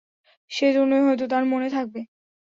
সে 0.51 0.67
জন্যই 0.73 1.03
হয়তো 1.03 1.25
তাঁর 1.27 1.43
মনে 1.45 1.67
থাকবে। 1.69 1.99